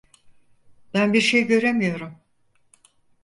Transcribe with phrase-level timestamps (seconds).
[0.93, 2.19] Ben bir şey göremiyorum.